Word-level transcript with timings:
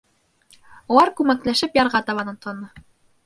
Улар 0.95 1.11
күмәкләшеп 1.19 1.79
ярға 1.81 2.03
табан 2.09 2.35
атланы. 2.35 2.73